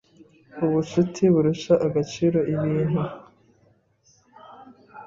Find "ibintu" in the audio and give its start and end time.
2.53-3.01